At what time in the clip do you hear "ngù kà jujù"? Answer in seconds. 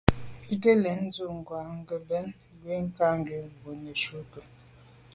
2.63-3.45